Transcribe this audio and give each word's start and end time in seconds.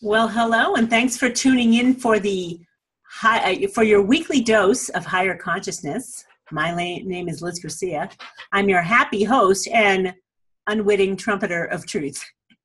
Well, 0.00 0.28
hello, 0.28 0.76
and 0.76 0.88
thanks 0.88 1.16
for 1.16 1.28
tuning 1.28 1.74
in 1.74 1.92
for 1.92 2.20
the 2.20 2.60
high, 3.02 3.54
uh, 3.64 3.68
for 3.74 3.82
your 3.82 4.00
weekly 4.00 4.40
dose 4.40 4.90
of 4.90 5.04
higher 5.04 5.36
consciousness. 5.36 6.24
My 6.52 6.72
name 6.72 7.28
is 7.28 7.42
Liz 7.42 7.58
Garcia. 7.58 8.08
I'm 8.52 8.68
your 8.68 8.80
happy 8.80 9.24
host 9.24 9.66
and 9.66 10.14
unwitting 10.68 11.16
trumpeter 11.16 11.64
of 11.64 11.84
truth. 11.84 12.24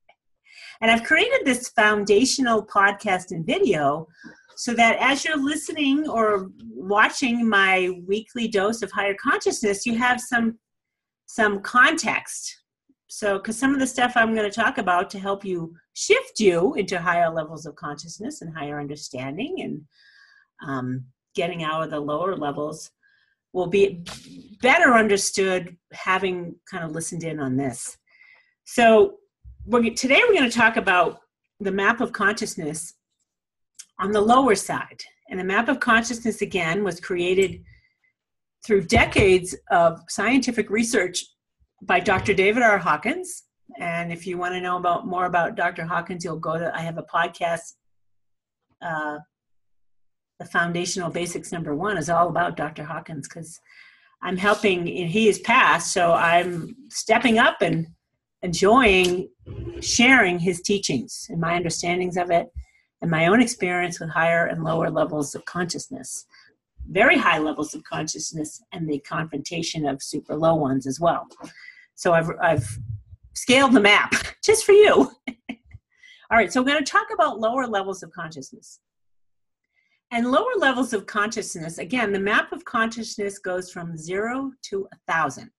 And 0.82 0.92
I've 0.92 1.06
created 1.06 1.42
this 1.46 1.70
foundational 1.70 2.64
podcast 2.66 3.32
and 3.32 3.46
video 3.46 4.08
so 4.56 4.74
that 4.74 4.98
as 5.00 5.24
you're 5.24 5.38
listening 5.38 6.10
or 6.10 6.50
watching 6.70 7.48
my 7.48 8.00
weekly 8.06 8.48
dose 8.48 8.82
of 8.82 8.92
higher 8.92 9.16
consciousness, 9.16 9.86
you 9.86 9.98
have 9.98 10.20
some 10.20 10.60
some 11.26 11.62
context 11.62 12.63
so, 13.16 13.38
because 13.38 13.60
some 13.60 13.76
of 13.76 13.80
the 13.80 13.86
stuff 13.86 14.14
I'm 14.16 14.34
going 14.34 14.50
to 14.50 14.56
talk 14.56 14.80
about 14.80 15.12
to 15.12 15.20
help 15.20 15.46
you 15.46 15.76
shift 15.94 16.40
you 16.40 16.74
into 16.74 17.00
higher 17.00 17.30
levels 17.30 17.68
of 17.68 17.76
consciousness 17.76 18.42
and 18.42 18.52
higher 18.58 18.80
understanding 18.80 19.62
and 19.62 19.82
um, 20.68 21.06
getting 21.36 21.64
out 21.64 21.84
of 21.84 21.92
the 21.92 22.00
lower 22.00 22.36
levels 22.36 22.90
will 23.54 23.68
be 23.68 24.04
better 24.64 24.96
understood 24.96 25.78
having 25.92 26.56
kind 26.68 26.84
of 26.84 26.90
listened 26.90 27.24
in 27.24 27.40
on 27.40 27.56
this. 27.56 28.00
So, 28.66 29.20
we're, 29.68 29.94
today 29.94 30.20
we're 30.28 30.34
going 30.34 30.50
to 30.50 30.58
talk 30.58 30.78
about 30.78 31.20
the 31.60 31.72
map 31.72 32.02
of 32.02 32.14
consciousness 32.14 32.96
on 34.00 34.12
the 34.12 34.22
lower 34.22 34.56
side. 34.56 35.04
And 35.30 35.40
the 35.40 35.44
map 35.44 35.70
of 35.70 35.80
consciousness, 35.80 36.42
again, 36.42 36.84
was 36.84 37.00
created 37.00 37.62
through 38.66 38.86
decades 38.86 39.56
of 39.70 40.02
scientific 40.10 40.72
research 40.72 41.24
by 41.86 42.00
Dr. 42.00 42.34
David 42.34 42.64
R. 42.64 42.78
Hawkins. 42.78 43.44
And 43.80 44.12
if 44.12 44.28
you 44.28 44.38
want 44.38 44.54
to 44.54 44.62
know 44.62 44.78
about 44.78 45.08
more 45.08 45.26
about 45.26 45.56
Dr. 45.56 45.86
Hawkins, 45.86 46.24
you'll 46.24 46.38
go 46.40 46.58
to 46.58 46.76
I 46.76 46.82
have 46.82 46.98
a 46.98 47.04
podcast. 47.04 47.74
Uh, 48.82 49.20
the 50.40 50.46
foundational 50.46 51.10
basics 51.10 51.52
number 51.52 51.76
one 51.76 51.98
is 51.98 52.10
all 52.10 52.28
about 52.28 52.58
Dr. 52.58 52.84
Hawkins 52.84 53.28
because 53.28 53.60
I'm 54.22 54.38
helping. 54.38 54.86
He 54.86 55.28
is 55.28 55.40
passed, 55.40 55.94
so 55.94 56.14
I'm 56.14 56.76
stepping 56.90 57.40
up 57.40 57.62
and 57.62 57.88
enjoying 58.42 59.30
sharing 59.80 60.40
his 60.40 60.62
teachings 60.62 61.28
and 61.30 61.40
my 61.40 61.56
understandings 61.56 62.18
of 62.18 62.30
it, 62.30 62.48
and 63.02 63.10
my 63.10 63.28
own 63.28 63.42
experience 63.42 64.00
with 64.00 64.10
higher 64.10 64.46
and 64.46 64.64
lower 64.64 64.90
levels 64.90 65.36
of 65.36 65.44
consciousness, 65.46 66.26
very 66.90 67.18
high 67.18 67.40
levels 67.40 67.74
of 67.74 67.84
consciousness, 67.84 68.62
and 68.72 68.90
the 68.90 69.00
confrontation 69.00 69.86
of 69.86 70.02
super 70.02 70.36
low 70.36 70.56
ones 70.56 70.88
as 70.88 71.00
well. 71.00 71.28
So 71.96 72.14
I've, 72.14 72.30
I've 72.42 72.68
scaled 73.34 73.74
the 73.74 73.82
map 73.82 74.14
just 74.44 74.66
for 74.66 74.74
you. 74.74 75.12
All 76.32 76.38
right, 76.38 76.52
so 76.52 76.62
we're 76.62 76.72
going 76.72 76.84
to 76.84 76.92
talk 76.92 77.08
about 77.14 77.40
lower 77.40 77.68
levels 77.68 78.02
of 78.02 78.12
consciousness. 78.12 78.80
And 80.12 80.32
lower 80.32 80.54
levels 80.58 80.94
of 80.94 81.06
consciousness, 81.06 81.80
again, 81.80 82.12
the 82.12 82.20
map 82.20 82.52
of 82.52 82.64
consciousness 82.66 83.40
goes 83.40 83.72
from 83.72 83.98
zero 83.98 84.52
to 84.70 84.88
a 84.94 85.12
thousand. 85.12 85.50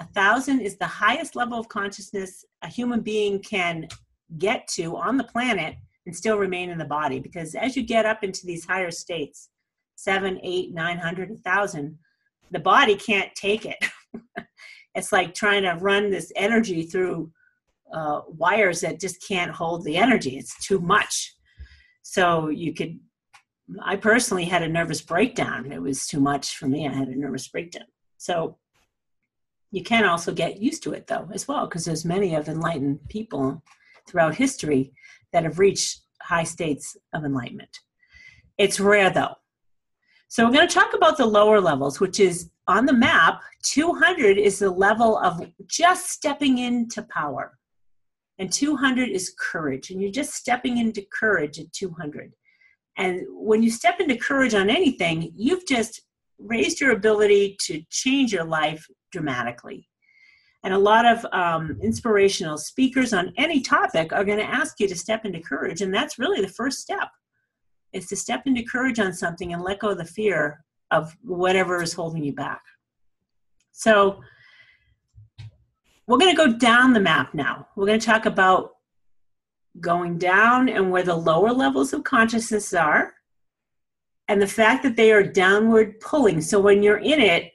A 0.00 0.04
thousand 0.06 0.60
is 0.60 0.76
the 0.76 0.86
highest 0.86 1.36
level 1.36 1.58
of 1.58 1.68
consciousness 1.68 2.44
a 2.62 2.68
human 2.68 3.00
being 3.00 3.40
can 3.40 3.88
get 4.36 4.66
to 4.68 4.96
on 4.96 5.16
the 5.16 5.24
planet 5.24 5.76
and 6.06 6.16
still 6.16 6.38
remain 6.38 6.70
in 6.70 6.78
the 6.78 6.84
body. 6.84 7.20
Because 7.20 7.54
as 7.54 7.76
you 7.76 7.82
get 7.82 8.06
up 8.06 8.24
into 8.24 8.46
these 8.46 8.64
higher 8.64 8.90
states, 8.90 9.48
seven, 9.94 10.40
eight, 10.42 10.72
nine 10.72 10.98
hundred, 10.98 11.30
a 11.30 11.36
thousand, 11.36 11.98
the 12.50 12.58
body 12.58 12.94
can't 12.94 13.34
take 13.34 13.66
it. 13.66 13.78
it's 14.94 15.12
like 15.12 15.34
trying 15.34 15.62
to 15.62 15.78
run 15.80 16.10
this 16.10 16.32
energy 16.36 16.82
through 16.82 17.30
uh, 17.92 18.22
wires 18.28 18.80
that 18.80 19.00
just 19.00 19.26
can't 19.26 19.50
hold 19.50 19.84
the 19.84 19.96
energy. 19.96 20.36
It's 20.36 20.66
too 20.66 20.80
much. 20.80 21.34
So 22.02 22.48
you 22.48 22.74
could, 22.74 22.98
I 23.82 23.96
personally 23.96 24.44
had 24.44 24.62
a 24.62 24.68
nervous 24.68 25.00
breakdown. 25.00 25.72
It 25.72 25.80
was 25.80 26.06
too 26.06 26.20
much 26.20 26.56
for 26.56 26.66
me. 26.68 26.86
I 26.86 26.92
had 26.92 27.08
a 27.08 27.18
nervous 27.18 27.48
breakdown. 27.48 27.86
So 28.16 28.58
you 29.70 29.82
can 29.82 30.04
also 30.04 30.32
get 30.32 30.58
used 30.58 30.82
to 30.84 30.92
it 30.92 31.06
though 31.06 31.28
as 31.32 31.46
well 31.46 31.66
because 31.66 31.84
there's 31.84 32.04
many 32.04 32.34
of 32.34 32.48
enlightened 32.48 33.00
people 33.08 33.62
throughout 34.08 34.34
history 34.34 34.92
that 35.32 35.44
have 35.44 35.58
reached 35.58 36.00
high 36.22 36.44
states 36.44 36.96
of 37.12 37.24
enlightenment. 37.24 37.80
It's 38.56 38.80
rare 38.80 39.10
though. 39.10 39.34
So 40.28 40.44
we're 40.44 40.52
going 40.52 40.68
to 40.68 40.74
talk 40.74 40.94
about 40.94 41.16
the 41.16 41.26
lower 41.26 41.60
levels, 41.60 42.00
which 42.00 42.20
is 42.20 42.50
on 42.68 42.86
the 42.86 42.92
map, 42.92 43.40
200 43.62 44.38
is 44.38 44.58
the 44.58 44.70
level 44.70 45.18
of 45.18 45.42
just 45.66 46.10
stepping 46.10 46.58
into 46.58 47.02
power. 47.04 47.58
And 48.38 48.52
200 48.52 49.08
is 49.08 49.34
courage. 49.40 49.90
And 49.90 50.00
you're 50.00 50.12
just 50.12 50.34
stepping 50.34 50.76
into 50.76 51.04
courage 51.12 51.58
at 51.58 51.72
200. 51.72 52.32
And 52.96 53.22
when 53.30 53.62
you 53.62 53.70
step 53.70 54.00
into 54.00 54.16
courage 54.16 54.54
on 54.54 54.70
anything, 54.70 55.32
you've 55.34 55.66
just 55.66 56.02
raised 56.38 56.80
your 56.80 56.92
ability 56.92 57.56
to 57.62 57.82
change 57.90 58.32
your 58.32 58.44
life 58.44 58.86
dramatically. 59.10 59.88
And 60.64 60.74
a 60.74 60.78
lot 60.78 61.06
of 61.06 61.24
um, 61.32 61.78
inspirational 61.82 62.58
speakers 62.58 63.12
on 63.12 63.32
any 63.36 63.60
topic 63.60 64.12
are 64.12 64.24
going 64.24 64.38
to 64.38 64.44
ask 64.44 64.78
you 64.78 64.88
to 64.88 64.96
step 64.96 65.24
into 65.24 65.40
courage. 65.40 65.80
And 65.80 65.94
that's 65.94 66.18
really 66.18 66.40
the 66.40 66.48
first 66.48 66.80
step 66.80 67.08
is 67.92 68.06
to 68.08 68.16
step 68.16 68.42
into 68.46 68.62
courage 68.62 69.00
on 69.00 69.12
something 69.12 69.52
and 69.52 69.62
let 69.62 69.78
go 69.78 69.90
of 69.90 69.98
the 69.98 70.04
fear 70.04 70.62
of 70.90 71.16
whatever 71.22 71.82
is 71.82 71.92
holding 71.92 72.24
you 72.24 72.32
back. 72.32 72.62
So 73.72 74.20
we're 76.06 76.18
going 76.18 76.34
to 76.34 76.46
go 76.46 76.56
down 76.56 76.92
the 76.92 77.00
map 77.00 77.34
now. 77.34 77.68
We're 77.76 77.86
going 77.86 78.00
to 78.00 78.06
talk 78.06 78.26
about 78.26 78.70
going 79.80 80.18
down 80.18 80.68
and 80.68 80.90
where 80.90 81.02
the 81.02 81.14
lower 81.14 81.52
levels 81.52 81.92
of 81.92 82.02
consciousness 82.02 82.72
are 82.74 83.12
and 84.28 84.40
the 84.40 84.46
fact 84.46 84.82
that 84.82 84.96
they 84.96 85.12
are 85.12 85.22
downward 85.22 86.00
pulling. 86.00 86.40
So 86.40 86.60
when 86.60 86.82
you're 86.82 86.98
in 86.98 87.20
it, 87.20 87.52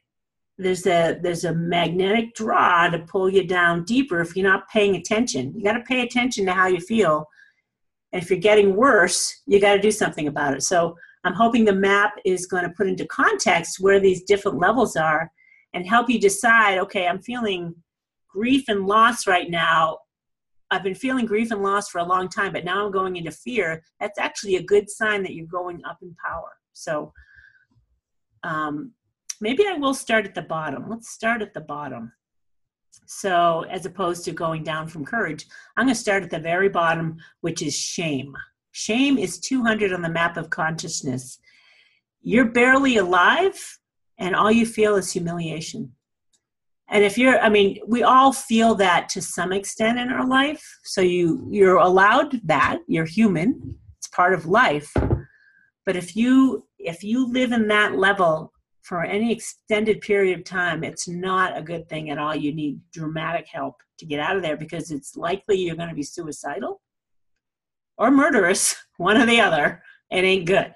there's 0.58 0.86
a 0.86 1.18
there's 1.22 1.46
a 1.46 1.54
magnetic 1.54 2.36
draw 2.36 2.88
to 2.88 3.00
pull 3.00 3.30
you 3.30 3.46
down 3.46 3.86
deeper 3.86 4.22
if 4.22 4.36
you're 4.36 4.48
not 4.48 4.70
paying 4.70 4.96
attention. 4.96 5.54
You 5.56 5.64
got 5.64 5.74
to 5.74 5.82
pay 5.82 6.02
attention 6.02 6.46
to 6.46 6.54
how 6.54 6.68
you 6.68 6.80
feel. 6.80 7.28
And 8.12 8.22
if 8.22 8.30
you're 8.30 8.40
getting 8.40 8.76
worse, 8.76 9.42
you 9.48 9.60
got 9.60 9.74
to 9.74 9.82
do 9.82 9.92
something 9.92 10.28
about 10.28 10.54
it. 10.54 10.62
So 10.62 10.96
I'm 11.24 11.34
hoping 11.34 11.66
the 11.66 11.74
map 11.74 12.14
is 12.26 12.46
going 12.46 12.64
to 12.64 12.70
put 12.70 12.88
into 12.88 13.06
context 13.06 13.80
where 13.80 14.00
these 14.00 14.24
different 14.24 14.60
levels 14.60 14.96
are 14.96 15.32
and 15.74 15.88
help 15.88 16.10
you 16.10 16.20
decide 16.20 16.78
okay, 16.80 17.08
I'm 17.08 17.22
feeling 17.22 17.76
grief 18.30 18.66
and 18.68 18.86
loss 18.86 19.28
right 19.28 19.50
now. 19.50 20.00
I've 20.72 20.84
been 20.84 20.96
feeling 20.96 21.26
grief 21.26 21.52
and 21.52 21.62
loss 21.62 21.90
for 21.90 22.00
a 22.00 22.04
long 22.04 22.30
time, 22.30 22.52
but 22.52 22.66
now 22.66 22.86
I'm 22.86 22.92
going 22.92 23.16
into 23.16 23.32
fear. 23.32 23.84
That's 24.00 24.18
actually 24.18 24.56
a 24.56 24.64
good 24.64 24.90
sign 24.90 25.22
that 25.24 25.34
you're 25.34 25.46
going 25.46 25.82
up 25.86 26.00
in 26.02 26.16
power. 26.26 26.50
So 26.74 27.14
um, 28.44 28.92
maybe 29.40 29.66
I 29.68 29.74
will 29.74 29.94
start 29.94 30.26
at 30.26 30.34
the 30.34 30.42
bottom. 30.42 30.90
Let's 30.90 31.10
start 31.10 31.42
at 31.42 31.54
the 31.54 31.62
bottom. 31.62 32.12
So, 33.06 33.66
as 33.70 33.86
opposed 33.86 34.24
to 34.26 34.32
going 34.32 34.64
down 34.64 34.88
from 34.88 35.04
courage, 35.04 35.46
I'm 35.76 35.86
going 35.86 35.96
to 35.96 36.00
start 36.00 36.24
at 36.24 36.30
the 36.30 36.40
very 36.40 36.70
bottom, 36.70 37.18
which 37.42 37.62
is 37.62 37.76
shame. 37.76 38.36
Shame 38.74 39.20
is 39.20 39.40
200 39.40 39.94
on 39.94 40.02
the 40.02 40.10
map 40.10 40.36
of 40.36 40.50
consciousness. 40.50 41.38
You're 42.24 42.50
barely 42.50 42.98
alive, 42.98 43.80
and 44.18 44.36
all 44.36 44.52
you 44.52 44.66
feel 44.66 44.96
is 44.96 45.14
humiliation. 45.14 45.94
And 46.90 47.04
if 47.04 47.16
you're, 47.16 47.40
I 47.40 47.50
mean, 47.50 47.78
we 47.88 48.02
all 48.02 48.34
feel 48.34 48.74
that 48.76 49.10
to 49.10 49.22
some 49.22 49.54
extent 49.54 50.00
in 50.00 50.10
our 50.10 50.28
life. 50.28 50.64
So 50.84 51.02
you 51.02 51.48
you're 51.52 51.78
allowed 51.78 52.42
that. 52.46 52.80
You're 52.88 53.06
human. 53.06 53.78
It's 54.00 54.08
part 54.08 54.34
of 54.34 54.48
life. 54.48 54.92
But 55.86 55.96
if 55.96 56.16
you 56.16 56.66
if 56.80 57.04
you 57.04 57.32
live 57.32 57.52
in 57.52 57.68
that 57.68 57.96
level 57.96 58.54
for 58.82 59.04
any 59.04 59.32
extended 59.32 60.02
period 60.02 60.40
of 60.40 60.46
time, 60.46 60.84
it's 60.84 61.08
not 61.08 61.56
a 61.56 61.62
good 61.62 61.88
thing 61.90 62.10
at 62.10 62.18
all. 62.18 62.36
You 62.36 62.54
need 62.54 62.80
dramatic 62.92 63.48
help 63.48 63.76
to 64.00 64.06
get 64.08 64.20
out 64.20 64.36
of 64.36 64.42
there 64.42 64.58
because 64.58 64.90
it's 64.90 65.16
likely 65.16 65.58
you're 65.60 65.76
going 65.76 65.90
to 65.90 65.96
be 65.96 66.04
suicidal 66.04 66.82
or 67.98 68.12
murderous, 68.12 68.76
one 68.98 69.18
or 69.18 69.26
the 69.26 69.42
other. 69.42 69.82
It 70.12 70.24
ain't 70.24 70.46
good. 70.46 70.74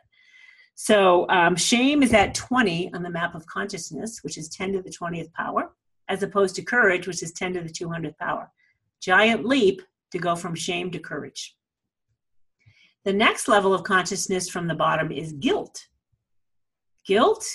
So 0.75 1.27
um, 1.29 1.55
shame 1.55 2.03
is 2.03 2.13
at 2.13 2.35
20 2.35 2.93
on 2.93 3.01
the 3.01 3.09
map 3.09 3.33
of 3.33 3.45
consciousness, 3.47 4.19
which 4.21 4.37
is 4.37 4.47
10 4.49 4.73
to 4.73 4.81
the 4.81 4.91
20th 4.91 5.33
power, 5.33 5.71
as 6.07 6.21
opposed 6.21 6.55
to 6.55 6.61
courage, 6.61 7.07
which 7.07 7.23
is 7.23 7.31
10 7.33 7.53
to 7.53 7.61
the 7.61 7.69
200th 7.69 8.17
power. 8.17 8.51
Giant 9.01 9.45
leap 9.45 9.81
to 10.11 10.19
go 10.19 10.35
from 10.35 10.53
shame 10.53 10.91
to 10.91 10.99
courage. 10.99 11.55
The 13.05 13.13
next 13.13 13.47
level 13.47 13.73
of 13.73 13.83
consciousness 13.83 14.49
from 14.49 14.67
the 14.67 14.75
bottom 14.75 15.11
is 15.11 15.33
guilt. 15.33 15.87
Guilt 17.07 17.45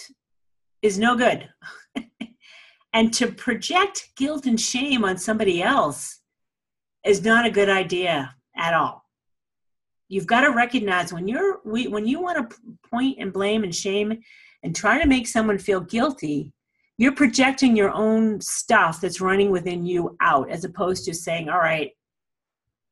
is 0.82 0.99
no 0.99 1.17
good. 1.17 1.49
and 2.93 3.12
to 3.15 3.31
project 3.31 4.11
guilt 4.17 4.47
and 4.47 4.61
shame 4.61 5.05
on 5.05 5.17
somebody 5.17 5.62
else 5.62 6.20
is 7.05 7.25
not 7.25 7.47
a 7.47 7.50
good 7.50 7.69
idea 7.69 8.35
at 8.56 8.75
all 8.75 9.01
you've 10.08 10.26
got 10.26 10.43
to 10.43 10.50
recognize 10.50 11.12
when 11.12 11.28
you're 11.28 11.60
we, 11.64 11.88
when 11.88 12.06
you 12.06 12.20
want 12.20 12.50
to 12.50 12.56
point 12.88 13.16
and 13.19 13.32
blame 13.32 13.64
and 13.64 13.75
shame 13.75 14.19
and 14.62 14.75
try 14.75 15.00
to 15.00 15.08
make 15.08 15.26
someone 15.26 15.58
feel 15.58 15.81
guilty 15.81 16.52
you're 16.99 17.14
projecting 17.14 17.75
your 17.75 17.90
own 17.90 18.40
stuff 18.40 19.00
that's 19.00 19.20
running 19.20 19.50
within 19.50 19.84
you 19.84 20.16
out 20.20 20.50
as 20.50 20.64
opposed 20.64 21.04
to 21.04 21.14
saying 21.14 21.49
all 21.49 21.58
right 21.58 21.93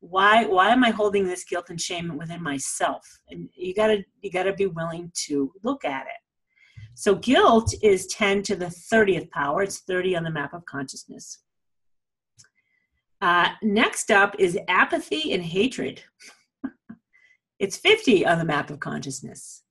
why 0.01 0.47
why 0.47 0.71
am 0.71 0.83
i 0.83 0.91
holding 0.91 1.27
this 1.27 1.45
guilt 1.45 1.71
and 1.71 1.81
shame 1.81 2.17
within 2.17 2.43
myself? 2.43 3.07
And 3.29 3.49
you 3.55 3.75
got 3.75 3.89
to 3.89 4.03
you 4.23 4.31
got 4.31 4.45
to 4.45 4.55
be 4.55 4.67
willing 4.67 5.13
to 5.27 5.53
look 5.63 5.85
at 5.85 6.07
it. 6.07 6.21
So 6.95 7.15
guilt 7.15 7.73
is 7.83 8.07
10 8.09 8.43
to 8.45 8.57
the 8.57 8.67
30th 8.67 9.31
power. 9.31 9.63
It's 9.63 9.81
30 9.81 10.17
on 10.17 10.25
the 10.25 10.31
map 10.31 10.53
of 10.53 10.65
consciousness. 10.65 11.39
Uh, 13.21 13.51
next 13.63 14.11
up 14.11 14.35
is 14.39 14.59
apathy 14.69 15.33
and 15.33 15.43
hatred 15.43 16.03
it's 17.61 17.77
50 17.77 18.27
on 18.27 18.39
the 18.39 18.45
map 18.45 18.71
of 18.71 18.81
consciousness 18.81 19.63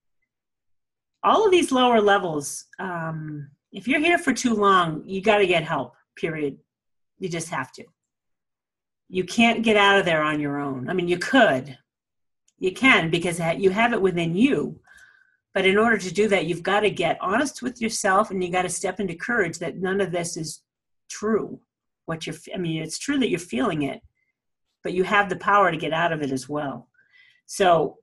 all 1.21 1.45
of 1.45 1.51
these 1.51 1.74
lower 1.74 2.00
levels 2.00 2.65
um, 2.80 3.50
if 3.74 3.88
you're 3.88 4.00
here 4.00 4.18
for 4.18 4.31
too 4.31 4.53
long 4.53 5.03
you 5.06 5.21
got 5.21 5.39
to 5.39 5.47
get 5.47 5.63
help 5.63 5.95
period 6.15 6.57
you 7.18 7.27
just 7.27 7.50
have 7.50 7.74
to 7.74 7.83
you 9.09 9.24
can't 9.24 9.63
get 9.63 9.75
out 9.75 9.97
of 9.97 10.06
there 10.06 10.21
on 10.21 10.39
your 10.39 10.59
own. 10.59 10.88
I 10.88 10.94
mean, 10.94 11.07
you 11.07 11.18
could, 11.18 11.77
you 12.59 12.71
can 12.71 13.09
because 13.09 13.41
you 13.57 13.71
have 13.71 13.92
it 13.92 14.01
within 14.01 14.35
you. 14.35 14.80
But 15.56 15.65
in 15.65 15.77
order 15.77 15.97
to 15.97 16.13
do 16.13 16.27
that, 16.27 16.45
you've 16.45 16.62
got 16.62 16.81
to 16.81 16.92
get 16.92 17.18
honest 17.19 17.63
with 17.63 17.81
yourself 17.81 18.30
and 18.30 18.42
you 18.44 18.51
got 18.51 18.62
to 18.62 18.69
step 18.69 19.00
into 19.00 19.15
courage 19.15 19.57
that 19.59 19.77
none 19.77 20.00
of 20.00 20.12
this 20.12 20.38
is 20.38 20.62
true. 21.09 21.59
What 22.06 22.27
you're, 22.27 22.35
I 22.53 22.57
mean, 22.59 22.83
it's 22.83 23.00
true 23.00 23.18
that 23.18 23.30
you're 23.30 23.39
feeling 23.39 23.81
it, 23.81 24.00
but 24.83 24.94
you 24.94 25.03
have 25.03 25.27
the 25.27 25.38
power 25.38 25.71
to 25.71 25.77
get 25.77 25.92
out 25.92 26.13
of 26.13 26.21
it 26.21 26.31
as 26.31 26.47
well. 26.47 26.88
So 27.50 27.98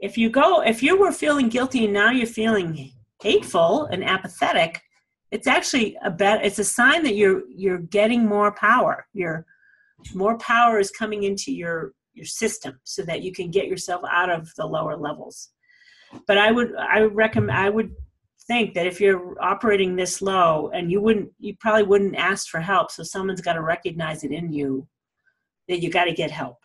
if 0.00 0.18
you 0.18 0.28
go, 0.28 0.60
if 0.60 0.82
you 0.82 1.00
were 1.00 1.10
feeling 1.10 1.48
guilty 1.48 1.86
and 1.86 1.94
now 1.94 2.10
you're 2.10 2.26
feeling 2.26 2.92
hateful 3.22 3.86
and 3.86 4.04
apathetic, 4.04 4.82
it's 5.30 5.46
actually 5.46 5.96
a 6.04 6.10
bet, 6.10 6.44
it's 6.44 6.58
a 6.58 6.64
sign 6.64 7.02
that 7.04 7.16
you're, 7.16 7.42
you're 7.48 7.78
getting 7.78 8.26
more 8.26 8.52
power. 8.52 9.06
You're, 9.14 9.46
more 10.14 10.36
power 10.36 10.78
is 10.78 10.90
coming 10.90 11.22
into 11.22 11.52
your 11.52 11.92
your 12.12 12.26
system 12.26 12.78
so 12.84 13.02
that 13.02 13.22
you 13.22 13.30
can 13.32 13.50
get 13.50 13.66
yourself 13.66 14.02
out 14.10 14.30
of 14.30 14.50
the 14.56 14.66
lower 14.66 14.96
levels 14.96 15.50
but 16.26 16.38
i 16.38 16.50
would 16.50 16.74
i 16.76 17.02
would 17.02 17.14
recommend 17.14 17.56
i 17.56 17.68
would 17.68 17.94
think 18.46 18.74
that 18.74 18.86
if 18.86 19.00
you're 19.00 19.36
operating 19.42 19.96
this 19.96 20.22
low 20.22 20.70
and 20.72 20.90
you 20.90 21.00
wouldn't 21.00 21.30
you 21.38 21.54
probably 21.60 21.82
wouldn't 21.82 22.16
ask 22.16 22.48
for 22.48 22.60
help 22.60 22.90
so 22.90 23.02
someone's 23.02 23.40
got 23.40 23.54
to 23.54 23.62
recognize 23.62 24.24
it 24.24 24.32
in 24.32 24.52
you 24.52 24.86
that 25.68 25.82
you 25.82 25.90
got 25.90 26.04
to 26.04 26.12
get 26.12 26.30
help 26.30 26.56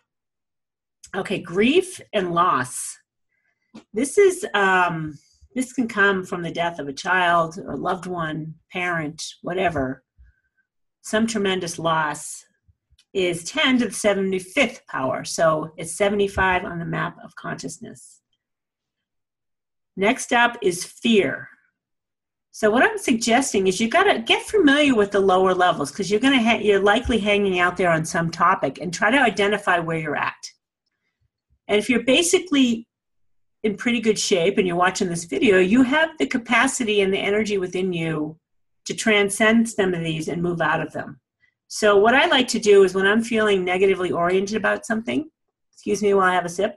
okay 1.14 1.38
grief 1.38 2.00
and 2.12 2.34
loss 2.34 2.98
this 3.92 4.18
is 4.18 4.46
um 4.54 5.18
this 5.54 5.72
can 5.72 5.86
come 5.86 6.24
from 6.24 6.42
the 6.42 6.50
death 6.50 6.78
of 6.78 6.88
a 6.88 6.92
child 6.92 7.58
or 7.58 7.76
loved 7.76 8.06
one 8.06 8.54
parent 8.72 9.22
whatever 9.42 10.02
some 11.02 11.26
tremendous 11.26 11.78
loss 11.78 12.44
is 13.12 13.44
10 13.44 13.78
to 13.78 13.84
the 13.86 13.90
75th 13.90 14.86
power. 14.86 15.24
So 15.24 15.72
it's 15.76 15.96
75 15.96 16.64
on 16.64 16.78
the 16.78 16.84
map 16.84 17.16
of 17.22 17.34
consciousness. 17.34 18.20
Next 19.96 20.32
up 20.32 20.56
is 20.62 20.84
fear. 20.84 21.48
So 22.52 22.70
what 22.70 22.82
I'm 22.82 22.98
suggesting 22.98 23.66
is 23.66 23.80
you 23.80 23.88
got 23.88 24.04
to 24.04 24.20
get 24.20 24.42
familiar 24.42 24.94
with 24.94 25.10
the 25.10 25.20
lower 25.20 25.54
levels 25.54 25.90
because 25.90 26.10
you're 26.10 26.20
going 26.20 26.38
to 26.38 26.44
ha- 26.44 26.60
you're 26.62 26.80
likely 26.80 27.18
hanging 27.18 27.58
out 27.58 27.76
there 27.76 27.90
on 27.90 28.04
some 28.04 28.30
topic 28.30 28.78
and 28.80 28.92
try 28.92 29.10
to 29.10 29.18
identify 29.18 29.78
where 29.78 29.98
you're 29.98 30.16
at. 30.16 30.51
And 31.68 31.78
if 31.78 31.88
you're 31.88 32.04
basically 32.04 32.86
in 33.62 33.76
pretty 33.76 34.00
good 34.00 34.18
shape 34.18 34.58
and 34.58 34.66
you're 34.66 34.76
watching 34.76 35.08
this 35.08 35.24
video, 35.24 35.58
you 35.58 35.82
have 35.82 36.10
the 36.18 36.26
capacity 36.26 37.00
and 37.00 37.12
the 37.12 37.18
energy 37.18 37.58
within 37.58 37.92
you 37.92 38.38
to 38.86 38.94
transcend 38.94 39.68
some 39.68 39.94
of 39.94 40.02
these 40.02 40.28
and 40.28 40.42
move 40.42 40.60
out 40.60 40.80
of 40.80 40.92
them. 40.92 41.20
So, 41.68 41.96
what 41.96 42.14
I 42.14 42.26
like 42.26 42.48
to 42.48 42.58
do 42.58 42.82
is 42.84 42.94
when 42.94 43.06
I'm 43.06 43.22
feeling 43.22 43.64
negatively 43.64 44.10
oriented 44.10 44.56
about 44.56 44.84
something, 44.84 45.30
excuse 45.72 46.02
me 46.02 46.12
while 46.12 46.28
I 46.28 46.34
have 46.34 46.44
a 46.44 46.48
sip, 46.48 46.76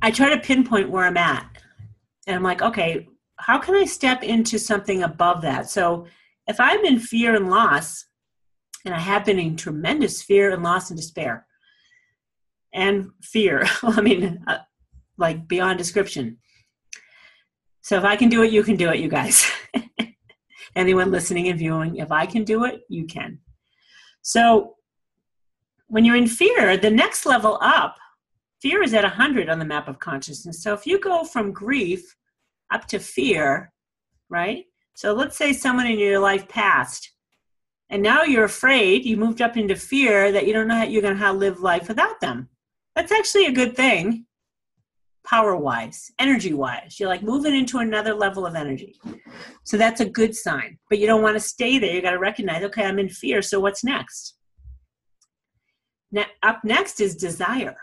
I 0.00 0.10
try 0.10 0.30
to 0.30 0.40
pinpoint 0.40 0.88
where 0.88 1.04
I'm 1.04 1.16
at. 1.16 1.46
And 2.26 2.36
I'm 2.36 2.42
like, 2.42 2.62
okay, 2.62 3.08
how 3.36 3.58
can 3.58 3.74
I 3.74 3.84
step 3.84 4.22
into 4.22 4.58
something 4.58 5.02
above 5.02 5.42
that? 5.42 5.68
So, 5.68 6.06
if 6.46 6.60
I'm 6.60 6.84
in 6.84 6.98
fear 6.98 7.34
and 7.34 7.50
loss, 7.50 8.06
and 8.86 8.94
I 8.94 9.00
have 9.00 9.26
been 9.26 9.38
in 9.38 9.56
tremendous 9.56 10.22
fear 10.22 10.52
and 10.52 10.62
loss 10.62 10.90
and 10.90 10.98
despair, 10.98 11.46
and 12.72 13.10
fear, 13.22 13.66
I 13.82 14.00
mean, 14.00 14.42
uh, 14.46 14.58
like 15.18 15.46
beyond 15.46 15.76
description. 15.76 16.38
So, 17.82 17.98
if 17.98 18.04
I 18.04 18.16
can 18.16 18.30
do 18.30 18.42
it, 18.42 18.50
you 18.50 18.62
can 18.62 18.76
do 18.76 18.90
it, 18.90 19.00
you 19.00 19.08
guys. 19.08 19.50
anyone 20.76 21.10
listening 21.10 21.48
and 21.48 21.58
viewing, 21.58 21.96
if 21.96 22.12
I 22.12 22.26
can 22.26 22.44
do 22.44 22.64
it, 22.64 22.82
you 22.88 23.06
can. 23.06 23.38
So 24.22 24.74
when 25.88 26.04
you're 26.04 26.16
in 26.16 26.26
fear, 26.26 26.76
the 26.76 26.90
next 26.90 27.26
level 27.26 27.58
up, 27.62 27.96
fear 28.60 28.82
is 28.82 28.94
at 28.94 29.02
100 29.02 29.48
on 29.48 29.58
the 29.58 29.64
map 29.64 29.88
of 29.88 29.98
consciousness. 29.98 30.62
So 30.62 30.74
if 30.74 30.86
you 30.86 31.00
go 31.00 31.24
from 31.24 31.52
grief 31.52 32.14
up 32.72 32.86
to 32.88 32.98
fear, 32.98 33.72
right? 34.28 34.64
So 34.94 35.12
let's 35.12 35.36
say 35.36 35.52
someone 35.52 35.86
in 35.86 35.98
your 35.98 36.18
life 36.18 36.48
passed, 36.48 37.10
and 37.90 38.02
now 38.02 38.22
you're 38.22 38.44
afraid, 38.44 39.04
you 39.04 39.16
moved 39.16 39.40
up 39.40 39.56
into 39.56 39.76
fear 39.76 40.32
that 40.32 40.46
you 40.46 40.52
don't 40.52 40.68
know 40.68 40.76
how 40.76 40.84
you're 40.84 41.02
going 41.02 41.18
to 41.18 41.32
live 41.32 41.60
life 41.60 41.88
without 41.88 42.20
them. 42.20 42.48
That's 42.94 43.12
actually 43.12 43.46
a 43.46 43.52
good 43.52 43.76
thing 43.76 44.26
power 45.26 45.56
wise, 45.56 46.10
energy 46.18 46.54
wise. 46.54 46.98
You're 46.98 47.08
like 47.08 47.22
moving 47.22 47.54
into 47.54 47.78
another 47.78 48.14
level 48.14 48.46
of 48.46 48.54
energy. 48.54 48.94
So 49.64 49.76
that's 49.76 50.00
a 50.00 50.08
good 50.08 50.34
sign. 50.34 50.78
But 50.88 50.98
you 50.98 51.06
don't 51.06 51.22
want 51.22 51.34
to 51.34 51.40
stay 51.40 51.78
there. 51.78 51.92
You 51.92 52.00
got 52.00 52.12
to 52.12 52.18
recognize, 52.18 52.62
okay, 52.62 52.84
I'm 52.84 52.98
in 52.98 53.08
fear. 53.08 53.42
So 53.42 53.58
what's 53.60 53.82
next? 53.82 54.36
Up 56.42 56.60
next 56.64 57.00
is 57.00 57.16
desire. 57.16 57.76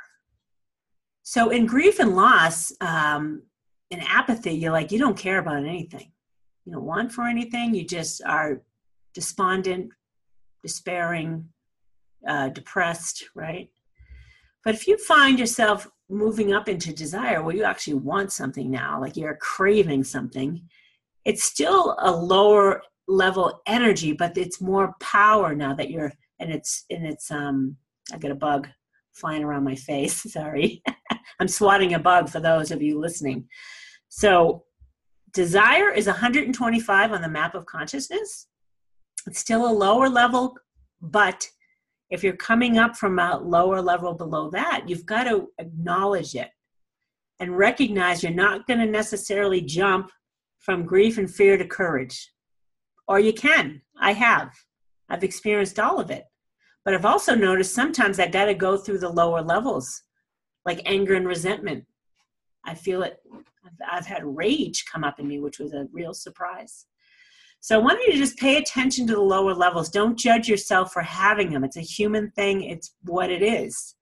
So 1.24 1.50
in 1.50 1.66
grief 1.66 2.00
and 2.00 2.16
loss, 2.16 2.72
um, 2.82 3.44
in 3.92 4.00
apathy, 4.00 4.54
you're 4.54 4.72
like, 4.72 4.92
you 4.92 4.98
don't 4.98 5.18
care 5.18 5.40
about 5.40 5.66
anything. 5.66 6.12
You 6.66 6.74
don't 6.74 6.86
want 6.86 7.12
for 7.12 7.26
anything. 7.26 7.76
You 7.76 7.86
just 7.86 8.22
are 8.26 8.62
despondent, 9.14 9.92
despairing, 10.62 11.50
uh, 12.28 12.50
depressed, 12.50 13.26
right? 13.36 13.70
But 14.64 14.76
if 14.76 14.88
you 14.88 14.98
find 14.98 15.38
yourself 15.38 15.90
moving 16.10 16.54
up 16.54 16.70
into 16.70 16.94
desire 16.94 17.42
where 17.42 17.56
you 17.56 17.64
actually 17.64 17.96
want 17.96 18.32
something 18.32 18.72
now, 18.72 19.00
like 19.00 19.18
you're 19.18 19.36
craving 19.36 20.04
something, 20.04 20.62
it's 21.26 21.44
still 21.44 21.96
a 22.00 22.12
lower 22.12 22.82
level 23.08 23.62
energy, 23.68 24.14
but 24.14 24.38
it's 24.38 24.62
more 24.62 24.96
power 25.00 25.54
now 25.54 25.74
that 25.74 25.90
you're 25.90 26.14
and 26.40 26.52
it's 26.52 26.86
and 26.90 27.06
it's 27.06 27.32
um 27.32 27.76
I 28.14 28.18
got 28.18 28.32
a 28.32 28.36
bug 28.36 28.68
flying 29.14 29.44
around 29.44 29.64
my 29.64 29.76
face. 29.76 30.24
Sorry. 30.32 30.82
I'm 31.40 31.48
swatting 31.48 31.94
a 31.94 32.00
bug 32.00 32.30
for 32.30 32.40
those 32.40 32.72
of 32.72 32.82
you 32.82 33.00
listening. 33.00 33.48
So 34.10 34.64
desire 35.34 35.90
is 35.90 36.06
125 36.06 37.12
on 37.12 37.22
the 37.22 37.28
map 37.28 37.56
of 37.56 37.66
consciousness. 37.66 38.48
It's 39.26 39.40
still 39.40 39.70
a 39.70 39.72
lower 39.72 40.10
level, 40.10 40.56
but 41.02 41.48
if 42.10 42.24
you're 42.24 42.36
coming 42.36 42.78
up 42.78 42.96
from 42.96 43.20
a 43.20 43.40
lower 43.40 43.82
level 43.82 44.14
below 44.14 44.50
that, 44.52 44.84
you've 44.88 45.06
got 45.06 45.24
to 45.24 45.48
acknowledge 45.60 46.36
it 46.36 46.50
and 47.40 47.58
recognize 47.58 48.22
you're 48.22 48.32
not 48.32 48.68
going 48.68 48.80
to 48.80 48.86
necessarily 48.86 49.62
jump 49.62 50.12
from 50.60 50.86
grief 50.86 51.18
and 51.18 51.34
fear 51.34 51.58
to 51.58 51.66
courage. 51.66 52.32
Or 53.08 53.20
you 53.20 53.34
can. 53.34 53.82
I 54.00 54.14
have. 54.14 54.54
I've 55.10 55.24
experienced 55.24 55.80
all 55.80 56.00
of 56.00 56.10
it. 56.10 56.26
But 56.86 56.94
I've 56.94 57.06
also 57.06 57.36
noticed 57.36 57.74
sometimes 57.74 58.20
I've 58.20 58.32
got 58.32 58.46
to 58.46 58.54
go 58.54 58.78
through 58.78 59.00
the 59.00 59.10
lower 59.10 59.42
levels, 59.42 60.04
like 60.66 60.82
anger 60.86 61.16
and 61.16 61.28
resentment. 61.28 61.86
I 62.66 62.76
feel 62.76 63.04
it. 63.04 63.18
I've, 63.90 64.06
had 64.06 64.24
rage 64.24 64.86
come 64.92 65.04
up 65.04 65.20
in 65.20 65.28
me, 65.28 65.40
which 65.40 65.60
was 65.60 65.74
a 65.74 65.88
real 65.92 66.14
surprise. 66.14 66.86
So 67.64 67.80
I 67.80 67.82
want 67.82 68.02
you 68.06 68.12
to 68.12 68.18
just 68.18 68.38
pay 68.38 68.58
attention 68.58 69.08
to 69.08 69.14
the 69.14 69.22
lower 69.22 69.54
levels. 69.54 69.88
Don't 69.88 70.20
judge 70.20 70.50
yourself 70.50 70.92
for 70.92 71.02
having 71.02 71.50
them. 71.50 71.64
It's 71.64 71.78
a 71.78 71.82
human 71.82 72.30
thing, 72.32 72.62
it's 72.62 72.94
what 73.04 73.32
it 73.32 73.42
is. 73.42 73.96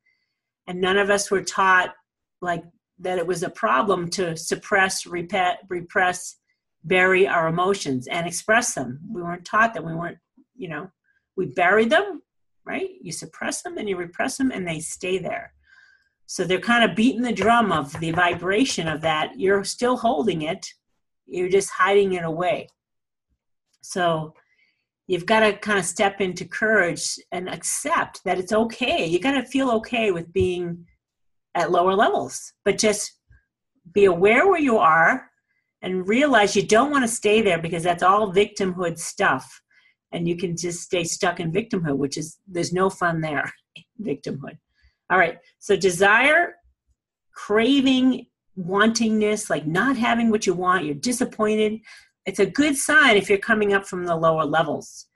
And 0.65 0.81
none 0.81 0.97
of 0.97 1.11
us 1.11 1.29
were 1.29 1.43
taught 1.43 1.93
like 2.41 2.63
that 2.97 3.19
it 3.19 3.27
was 3.27 3.43
a 3.43 3.51
problem 3.51 4.09
to 4.11 4.35
suppress, 4.35 5.03
repet, 5.03 5.57
repress, 5.69 6.37
bury 6.85 7.27
our 7.27 7.49
emotions 7.49 8.07
and 8.07 8.25
express 8.25 8.73
them. 8.73 8.99
We 9.07 9.21
weren't 9.21 9.45
taught 9.45 9.75
that 9.75 9.85
we 9.85 9.93
weren't, 9.93 10.17
you 10.55 10.67
know, 10.67 10.89
we 11.37 11.45
bury 11.45 11.85
them, 11.85 12.23
right? 12.65 12.89
You 12.99 13.11
suppress 13.11 13.61
them 13.61 13.77
and 13.77 13.87
you 13.87 13.95
repress 13.95 14.37
them 14.37 14.49
and 14.49 14.67
they 14.67 14.79
stay 14.79 15.19
there. 15.19 15.53
So 16.25 16.45
they're 16.45 16.59
kind 16.59 16.83
of 16.83 16.97
beating 16.97 17.21
the 17.21 17.31
drum 17.31 17.71
of 17.71 17.99
the 17.99 18.09
vibration 18.09 18.87
of 18.87 19.01
that. 19.01 19.39
You're 19.39 19.63
still 19.63 19.97
holding 19.97 20.41
it, 20.41 20.65
you're 21.27 21.47
just 21.47 21.69
hiding 21.69 22.13
it 22.13 22.23
away. 22.23 22.67
So 23.81 24.33
you've 25.07 25.25
got 25.25 25.41
to 25.41 25.53
kind 25.53 25.79
of 25.79 25.85
step 25.85 26.21
into 26.21 26.45
courage 26.45 27.17
and 27.31 27.49
accept 27.49 28.23
that 28.23 28.39
it's 28.39 28.53
okay. 28.53 29.05
You 29.05 29.19
got 29.19 29.33
to 29.33 29.43
feel 29.43 29.71
okay 29.71 30.11
with 30.11 30.31
being 30.31 30.85
at 31.55 31.71
lower 31.71 31.93
levels, 31.93 32.53
but 32.63 32.77
just 32.77 33.17
be 33.93 34.05
aware 34.05 34.47
where 34.47 34.59
you 34.59 34.77
are 34.77 35.29
and 35.81 36.07
realize 36.07 36.55
you 36.55 36.65
don't 36.65 36.91
want 36.91 37.03
to 37.03 37.07
stay 37.07 37.41
there 37.41 37.57
because 37.59 37.83
that's 37.83 38.03
all 38.03 38.33
victimhood 38.33 38.97
stuff. 38.97 39.61
and 40.13 40.27
you 40.27 40.35
can 40.35 40.57
just 40.57 40.81
stay 40.81 41.05
stuck 41.05 41.39
in 41.39 41.53
victimhood, 41.53 41.97
which 41.97 42.17
is 42.17 42.37
there's 42.45 42.73
no 42.73 42.89
fun 42.89 43.21
there. 43.21 43.51
victimhood. 44.01 44.57
All 45.09 45.17
right. 45.17 45.37
So 45.59 45.75
desire, 45.75 46.55
craving, 47.33 48.27
wantingness, 48.57 49.49
like 49.49 49.65
not 49.65 49.97
having 49.97 50.29
what 50.29 50.45
you 50.45 50.53
want, 50.53 50.85
you're 50.85 50.95
disappointed. 50.95 51.79
It's 52.25 52.39
a 52.39 52.45
good 52.45 52.77
sign 52.77 53.17
if 53.17 53.29
you're 53.29 53.39
coming 53.39 53.73
up 53.73 53.85
from 53.85 54.05
the 54.05 54.15
lower 54.15 54.45
levels. 54.45 55.07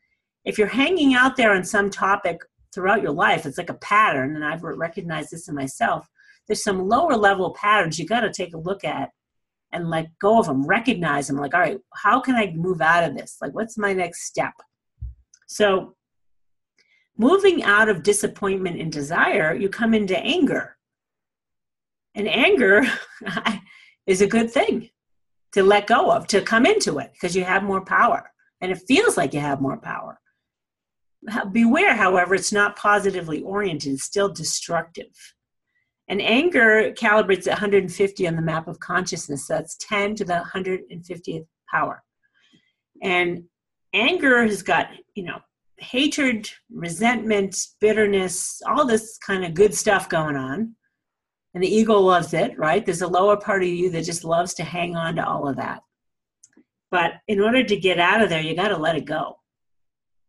If 0.44 0.58
you're 0.58 0.68
hanging 0.68 1.14
out 1.14 1.36
there 1.36 1.54
on 1.54 1.64
some 1.64 1.90
topic 1.90 2.42
throughout 2.74 3.02
your 3.02 3.12
life, 3.12 3.46
it's 3.46 3.58
like 3.58 3.70
a 3.70 3.76
pattern, 3.76 4.36
and 4.36 4.44
I've 4.44 4.64
recognized 4.64 5.32
this 5.32 5.48
in 5.48 5.56
myself. 5.56 6.08
There's 6.48 6.64
some 6.64 6.88
lower 6.88 7.16
level 7.16 7.54
patterns 7.54 8.00
you 8.00 8.06
got 8.06 8.22
to 8.22 8.32
take 8.32 8.54
a 8.54 8.60
look 8.60 8.84
at 8.84 9.10
and 9.72 9.90
let 9.90 10.18
go 10.20 10.40
of 10.40 10.46
them, 10.46 10.66
recognize 10.66 11.28
them. 11.28 11.38
Like, 11.38 11.54
all 11.54 11.60
right, 11.60 11.80
how 11.94 12.20
can 12.22 12.36
I 12.36 12.52
move 12.56 12.82
out 12.82 13.04
of 13.04 13.16
this? 13.16 13.38
Like, 13.42 13.54
what's 13.54 13.78
my 13.78 13.94
next 13.94 14.26
step? 14.26 14.54
So, 15.48 15.96
moving 17.18 17.64
out 17.64 17.90
of 17.90 18.04
disappointment 18.04 18.80
and 18.80 18.92
desire, 18.92 19.54
you 19.54 19.70
come 19.70 19.94
into 19.94 20.18
anger. 20.18 20.78
And 22.16 22.28
anger 22.28 22.84
is 24.08 24.22
a 24.22 24.28
good 24.28 24.50
thing 24.50 24.90
to 25.56 25.64
let 25.64 25.88
go 25.88 26.12
of, 26.12 26.28
to 26.28 26.42
come 26.42 26.66
into 26.66 27.00
it, 27.00 27.14
because 27.14 27.34
you 27.34 27.46
have 27.46 27.64
more 27.64 27.84
power. 27.84 28.30
And 28.60 28.74
it 28.74 28.84
feels 28.90 29.16
like 29.16 29.34
you 29.34 29.40
have 29.40 29.62
more 29.62 29.78
power. 29.78 30.20
Beware, 31.54 31.96
however, 31.96 32.36
it's 32.36 32.52
not 32.52 32.76
positively 32.76 33.42
oriented, 33.42 33.94
it's 33.94 34.04
still 34.04 34.28
destructive. 34.28 35.34
And 36.10 36.22
anger 36.22 36.92
calibrates 36.92 37.48
at 37.48 37.54
150 37.54 38.28
on 38.28 38.36
the 38.36 38.42
map 38.42 38.68
of 38.68 38.82
consciousness. 38.82 39.48
That's 39.48 39.78
10 39.78 40.16
to 40.16 40.26
the 40.26 40.44
150th 40.54 41.48
power. 41.72 42.04
And 43.02 43.46
anger 43.94 44.44
has 44.44 44.62
got, 44.62 44.90
you 45.16 45.24
know, 45.24 45.40
hatred, 45.78 46.50
resentment, 46.70 47.56
bitterness, 47.80 48.62
all 48.68 48.86
this 48.86 49.18
kind 49.18 49.46
of 49.46 49.54
good 49.54 49.74
stuff 49.74 50.10
going 50.10 50.36
on. 50.36 50.76
And 51.56 51.64
the 51.64 51.74
ego 51.74 51.98
loves 51.98 52.34
it, 52.34 52.58
right? 52.60 52.86
There's 52.86 53.02
a 53.02 53.08
lower 53.08 53.38
part 53.38 53.64
of 53.64 53.70
you 53.70 53.90
that 53.90 54.04
just 54.04 54.24
loves 54.24 54.54
to 54.56 54.64
hang 54.64 54.96
on 54.96 55.16
to 55.16 55.26
all 55.26 55.48
of 55.48 55.56
that. 55.56 55.82
But 56.92 57.14
in 57.28 57.42
order 57.42 57.64
to 57.64 57.76
get 57.78 58.00
out 58.00 58.22
of 58.22 58.30
there, 58.30 58.42
you 58.42 58.56
got 58.56 58.68
to 58.68 58.78
let 58.78 58.96
it 58.96 59.06
go. 59.06 59.40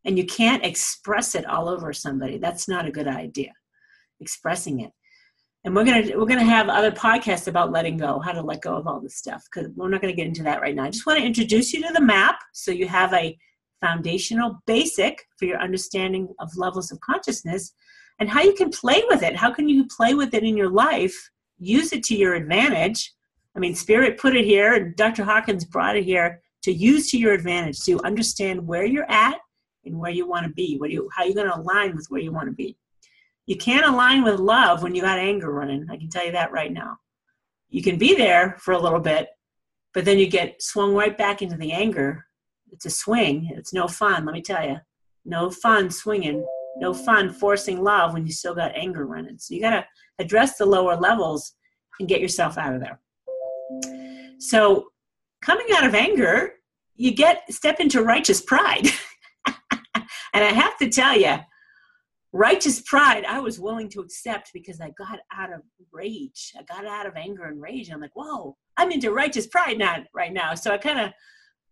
And 0.06 0.16
you 0.16 0.24
can't 0.24 0.64
express 0.64 1.34
it 1.34 1.44
all 1.44 1.68
over 1.68 1.92
somebody. 1.92 2.38
That's 2.38 2.68
not 2.68 2.86
a 2.86 2.92
good 2.92 3.08
idea, 3.08 3.52
expressing 4.20 4.80
it 4.80 4.92
and 5.66 5.74
we're 5.74 5.84
gonna 5.84 6.16
we're 6.16 6.26
gonna 6.26 6.44
have 6.44 6.68
other 6.68 6.92
podcasts 6.92 7.48
about 7.48 7.72
letting 7.72 7.96
go, 7.96 8.20
how 8.20 8.30
to 8.30 8.40
let 8.40 8.62
go 8.62 8.76
of 8.76 8.86
all 8.86 9.00
this 9.00 9.16
stuff. 9.16 9.44
Because 9.52 9.68
we're 9.74 9.88
not 9.88 10.00
gonna 10.00 10.12
get 10.12 10.28
into 10.28 10.44
that 10.44 10.60
right 10.60 10.76
now. 10.76 10.84
I 10.84 10.90
just 10.90 11.06
want 11.06 11.18
to 11.18 11.26
introduce 11.26 11.72
you 11.72 11.82
to 11.82 11.92
the 11.92 12.00
map 12.00 12.38
so 12.54 12.70
you 12.70 12.86
have 12.86 13.12
a 13.12 13.36
foundational 13.80 14.62
basic 14.66 15.24
for 15.36 15.44
your 15.44 15.58
understanding 15.58 16.28
of 16.38 16.56
levels 16.56 16.92
of 16.92 17.00
consciousness 17.00 17.74
and 18.18 18.28
how 18.28 18.42
you 18.42 18.54
can 18.54 18.70
play 18.70 19.02
with 19.08 19.22
it. 19.22 19.36
How 19.36 19.52
can 19.52 19.68
you 19.68 19.86
play 19.86 20.14
with 20.14 20.34
it 20.34 20.42
in 20.42 20.56
your 20.56 20.70
life? 20.70 21.30
Use 21.58 21.92
it 21.92 22.02
to 22.04 22.16
your 22.16 22.34
advantage. 22.34 23.12
I 23.54 23.58
mean, 23.58 23.74
Spirit 23.74 24.18
put 24.18 24.36
it 24.36 24.44
here, 24.44 24.74
and 24.74 24.96
Dr. 24.96 25.24
Hawkins 25.24 25.64
brought 25.64 25.96
it 25.96 26.04
here 26.04 26.42
to 26.62 26.72
use 26.72 27.10
to 27.10 27.18
your 27.18 27.32
advantage 27.32 27.80
to 27.84 28.02
understand 28.02 28.66
where 28.66 28.84
you're 28.84 29.10
at 29.10 29.38
and 29.84 29.98
where 29.98 30.10
you 30.10 30.26
want 30.26 30.46
to 30.46 30.52
be. 30.52 30.76
What 30.78 30.90
you, 30.90 31.08
how 31.14 31.24
you're 31.24 31.34
going 31.34 31.50
to 31.50 31.56
align 31.56 31.94
with 31.94 32.06
where 32.08 32.20
you 32.20 32.32
want 32.32 32.48
to 32.48 32.54
be. 32.54 32.76
You 33.46 33.56
can't 33.56 33.86
align 33.86 34.24
with 34.24 34.40
love 34.40 34.82
when 34.82 34.94
you 34.94 35.02
got 35.02 35.18
anger 35.18 35.52
running. 35.52 35.86
I 35.88 35.96
can 35.96 36.10
tell 36.10 36.26
you 36.26 36.32
that 36.32 36.50
right 36.50 36.72
now. 36.72 36.98
You 37.70 37.82
can 37.82 37.96
be 37.96 38.14
there 38.14 38.56
for 38.58 38.72
a 38.72 38.78
little 38.78 39.00
bit, 39.00 39.28
but 39.94 40.04
then 40.04 40.18
you 40.18 40.26
get 40.26 40.62
swung 40.62 40.94
right 40.94 41.16
back 41.16 41.42
into 41.42 41.56
the 41.56 41.72
anger. 41.72 42.26
It's 42.72 42.86
a 42.86 42.90
swing. 42.90 43.52
It's 43.54 43.72
no 43.72 43.86
fun, 43.86 44.24
let 44.24 44.34
me 44.34 44.42
tell 44.42 44.66
you. 44.66 44.78
No 45.24 45.50
fun 45.50 45.90
swinging. 45.90 46.44
No 46.78 46.92
fun 46.92 47.30
forcing 47.30 47.82
love 47.82 48.12
when 48.12 48.26
you 48.26 48.32
still 48.32 48.54
got 48.54 48.76
anger 48.76 49.06
running. 49.06 49.38
So 49.38 49.54
you 49.54 49.60
got 49.60 49.70
to 49.70 49.86
address 50.18 50.56
the 50.56 50.66
lower 50.66 50.96
levels 50.96 51.54
and 51.98 52.08
get 52.08 52.20
yourself 52.20 52.58
out 52.58 52.74
of 52.74 52.80
there. 52.80 53.00
So 54.38 54.88
coming 55.42 55.66
out 55.74 55.86
of 55.86 55.94
anger, 55.94 56.52
you 56.94 57.12
get 57.12 57.50
step 57.52 57.80
into 57.80 58.02
righteous 58.02 58.40
pride. 58.40 58.88
and 59.94 60.04
I 60.34 60.52
have 60.52 60.76
to 60.78 60.88
tell 60.88 61.18
you, 61.18 61.36
righteous 62.32 62.82
pride 62.82 63.24
I 63.24 63.40
was 63.40 63.58
willing 63.58 63.88
to 63.90 64.00
accept 64.00 64.50
because 64.52 64.80
I 64.80 64.90
got 64.98 65.18
out 65.32 65.52
of 65.52 65.62
rage. 65.92 66.52
I 66.58 66.62
got 66.62 66.86
out 66.86 67.06
of 67.06 67.16
anger 67.16 67.44
and 67.44 67.60
rage. 67.60 67.90
I'm 67.90 68.00
like, 68.00 68.14
whoa, 68.14 68.56
I'm 68.76 68.92
into 68.92 69.12
righteous 69.12 69.46
pride 69.46 69.78
not 69.78 70.02
right 70.14 70.32
now. 70.32 70.54
So 70.54 70.70
I 70.70 70.78
kind 70.78 71.00
of 71.00 71.12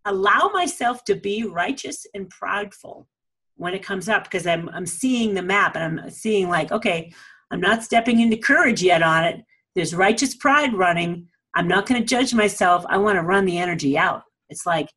allow 0.06 0.50
myself 0.52 1.04
to 1.04 1.14
be 1.14 1.44
righteous 1.44 2.06
and 2.14 2.28
prideful 2.30 3.08
when 3.56 3.74
it 3.74 3.84
comes 3.84 4.08
up 4.08 4.24
because 4.24 4.46
I'm 4.46 4.68
I'm 4.70 4.86
seeing 4.86 5.34
the 5.34 5.42
map 5.42 5.76
and 5.76 6.00
I'm 6.00 6.10
seeing 6.10 6.48
like, 6.48 6.72
okay, 6.72 7.12
I'm 7.50 7.60
not 7.60 7.84
stepping 7.84 8.20
into 8.20 8.36
courage 8.36 8.82
yet 8.82 9.02
on 9.02 9.24
it. 9.24 9.44
There's 9.74 9.94
righteous 9.94 10.34
pride 10.34 10.74
running. 10.74 11.28
I'm 11.54 11.68
not 11.68 11.86
going 11.86 12.00
to 12.00 12.06
judge 12.06 12.34
myself. 12.34 12.84
I 12.88 12.96
want 12.96 13.16
to 13.16 13.22
run 13.22 13.44
the 13.44 13.58
energy 13.58 13.96
out. 13.96 14.22
It's 14.48 14.66
like 14.66 14.88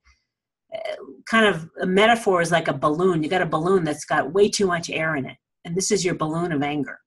eh, 0.74 0.96
kind 1.30 1.46
of 1.46 1.70
a 1.82 1.86
metaphor 1.86 2.42
is 2.42 2.52
like 2.52 2.68
a 2.68 2.74
balloon. 2.74 3.24
You 3.24 3.30
got 3.30 3.42
a 3.42 3.46
balloon 3.46 3.84
that's 3.84 4.06
got 4.06 4.34
way 4.34 4.50
too 4.50 4.68
much 4.68 4.90
air 4.90 5.16
in 5.16 5.26
it 5.26 5.38
and 5.68 5.76
this 5.76 5.92
is 5.92 6.04
your 6.04 6.16
balloon 6.16 6.52
of 6.52 6.64
anger. 6.64 6.98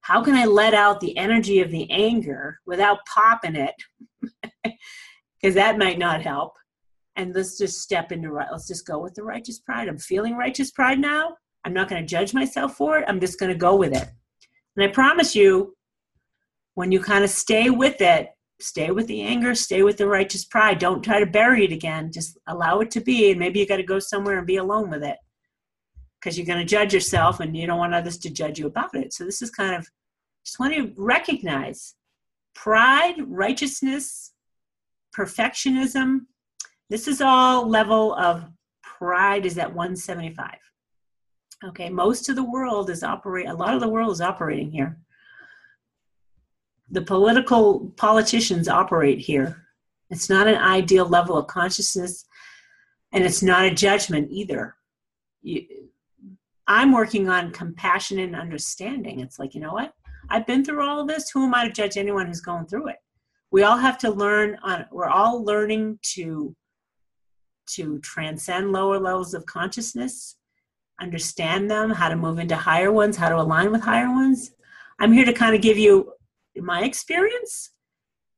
How 0.00 0.22
can 0.22 0.34
I 0.34 0.44
let 0.44 0.74
out 0.74 1.00
the 1.00 1.16
energy 1.16 1.60
of 1.60 1.70
the 1.70 1.88
anger 1.90 2.58
without 2.66 2.98
popping 3.06 3.56
it? 3.56 3.74
Because 5.40 5.56
that 5.56 5.76
might 5.76 5.98
not 5.98 6.22
help. 6.22 6.52
And 7.16 7.34
let's 7.34 7.58
just 7.58 7.80
step 7.80 8.10
into 8.12 8.30
right. 8.30 8.48
Let's 8.50 8.68
just 8.68 8.86
go 8.86 8.98
with 8.98 9.14
the 9.14 9.22
righteous 9.22 9.58
pride. 9.58 9.88
I'm 9.88 9.98
feeling 9.98 10.36
righteous 10.36 10.70
pride 10.70 10.98
now. 10.98 11.36
I'm 11.64 11.74
not 11.74 11.88
going 11.88 12.02
to 12.02 12.06
judge 12.06 12.34
myself 12.34 12.76
for 12.76 12.98
it. 12.98 13.04
I'm 13.06 13.20
just 13.20 13.38
going 13.38 13.52
to 13.52 13.58
go 13.58 13.76
with 13.76 13.94
it. 13.94 14.08
And 14.76 14.84
I 14.84 14.88
promise 14.88 15.34
you, 15.34 15.76
when 16.74 16.90
you 16.90 17.00
kind 17.00 17.22
of 17.22 17.30
stay 17.30 17.70
with 17.70 18.00
it, 18.00 18.28
stay 18.60 18.90
with 18.90 19.06
the 19.06 19.22
anger, 19.22 19.54
stay 19.54 19.82
with 19.82 19.98
the 19.98 20.06
righteous 20.06 20.44
pride. 20.44 20.78
Don't 20.78 21.02
try 21.02 21.20
to 21.20 21.26
bury 21.26 21.64
it 21.64 21.72
again. 21.72 22.10
Just 22.12 22.38
allow 22.46 22.80
it 22.80 22.90
to 22.92 23.00
be. 23.00 23.30
And 23.30 23.38
maybe 23.38 23.60
you 23.60 23.66
got 23.66 23.76
to 23.76 23.82
go 23.82 23.98
somewhere 23.98 24.38
and 24.38 24.46
be 24.46 24.56
alone 24.56 24.88
with 24.90 25.02
it 25.02 25.16
because 26.18 26.38
you're 26.38 26.46
going 26.46 26.60
to 26.60 26.64
judge 26.64 26.94
yourself 26.94 27.40
and 27.40 27.56
you 27.56 27.66
don't 27.66 27.78
want 27.78 27.94
others 27.94 28.16
to 28.18 28.30
judge 28.30 28.58
you 28.58 28.66
about 28.66 28.94
it. 28.94 29.12
So 29.12 29.24
this 29.24 29.42
is 29.42 29.50
kind 29.50 29.74
of 29.74 29.86
just 30.44 30.58
want 30.58 30.74
to 30.74 30.92
recognize 30.96 31.94
pride, 32.54 33.16
righteousness, 33.26 34.32
perfectionism. 35.16 36.20
This 36.90 37.08
is 37.08 37.20
all 37.20 37.68
level 37.68 38.14
of 38.14 38.44
pride 38.82 39.46
is 39.46 39.58
at 39.58 39.72
175. 39.72 40.56
Okay, 41.64 41.88
most 41.88 42.28
of 42.28 42.36
the 42.36 42.42
world 42.44 42.90
is 42.90 43.02
operate 43.02 43.46
a 43.46 43.54
lot 43.54 43.74
of 43.74 43.80
the 43.80 43.88
world 43.88 44.12
is 44.12 44.20
operating 44.20 44.70
here. 44.70 44.98
The 46.90 47.02
political 47.02 47.92
politicians 47.96 48.68
operate 48.68 49.18
here. 49.18 49.64
It's 50.10 50.28
not 50.28 50.46
an 50.46 50.56
ideal 50.56 51.06
level 51.06 51.36
of 51.36 51.46
consciousness 51.46 52.26
and 53.12 53.24
it's 53.24 53.42
not 53.42 53.64
a 53.64 53.70
judgment 53.70 54.28
either. 54.30 54.74
You, 55.42 55.66
I'm 56.66 56.92
working 56.92 57.28
on 57.28 57.50
compassion 57.52 58.18
and 58.18 58.36
understanding. 58.36 59.20
It's 59.20 59.38
like, 59.38 59.54
you 59.54 59.60
know 59.60 59.72
what? 59.72 59.94
I've 60.30 60.46
been 60.46 60.64
through 60.64 60.86
all 60.86 61.00
of 61.00 61.08
this. 61.08 61.30
Who 61.30 61.44
am 61.44 61.54
I 61.54 61.66
to 61.66 61.72
judge 61.72 61.96
anyone 61.96 62.26
who's 62.26 62.40
going 62.40 62.66
through 62.66 62.88
it? 62.88 62.96
We 63.50 63.64
all 63.64 63.76
have 63.76 63.98
to 63.98 64.10
learn 64.10 64.58
on 64.62 64.86
we're 64.90 65.08
all 65.08 65.44
learning 65.44 65.98
to 66.14 66.54
to 67.66 67.98
transcend 68.00 68.72
lower 68.72 68.98
levels 68.98 69.34
of 69.34 69.46
consciousness, 69.46 70.36
understand 71.00 71.70
them, 71.70 71.90
how 71.90 72.08
to 72.08 72.16
move 72.16 72.38
into 72.38 72.56
higher 72.56 72.92
ones, 72.92 73.16
how 73.16 73.28
to 73.28 73.36
align 73.40 73.72
with 73.72 73.82
higher 73.82 74.10
ones. 74.10 74.52
I'm 75.00 75.12
here 75.12 75.24
to 75.24 75.32
kind 75.32 75.54
of 75.54 75.62
give 75.62 75.78
you 75.78 76.12
my 76.56 76.84
experience 76.84 77.70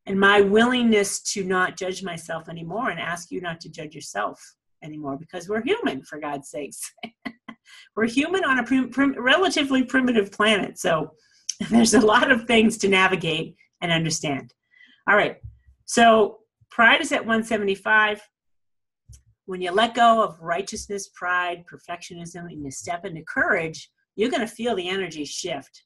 and 0.06 0.18
my 0.20 0.40
willingness 0.40 1.20
to 1.20 1.44
not 1.44 1.76
judge 1.76 2.02
myself 2.02 2.48
anymore 2.48 2.90
and 2.90 3.00
ask 3.00 3.30
you 3.30 3.40
not 3.40 3.60
to 3.60 3.68
judge 3.68 3.94
yourself 3.94 4.40
anymore 4.82 5.16
because 5.16 5.48
we're 5.48 5.62
human 5.62 6.02
for 6.02 6.18
God's 6.18 6.48
sakes. 6.48 6.92
we're 7.96 8.06
human 8.06 8.44
on 8.44 8.58
a 8.58 8.64
prim- 8.64 8.90
prim- 8.90 9.16
relatively 9.18 9.82
primitive 9.82 10.30
planet. 10.30 10.78
So 10.78 11.12
there's 11.70 11.94
a 11.94 12.00
lot 12.00 12.30
of 12.30 12.44
things 12.44 12.78
to 12.78 12.88
navigate 12.88 13.56
and 13.80 13.90
understand. 13.90 14.52
All 15.08 15.16
right. 15.16 15.36
So 15.86 16.38
pride 16.70 17.00
is 17.00 17.12
at 17.12 17.20
175. 17.20 18.20
When 19.46 19.60
you 19.60 19.72
let 19.72 19.94
go 19.94 20.22
of 20.22 20.40
righteousness, 20.40 21.08
pride, 21.14 21.64
perfectionism, 21.70 22.50
and 22.50 22.64
you 22.64 22.70
step 22.70 23.04
into 23.04 23.22
courage, 23.22 23.90
you're 24.16 24.30
going 24.30 24.40
to 24.40 24.46
feel 24.46 24.74
the 24.74 24.88
energy 24.88 25.24
shift. 25.24 25.84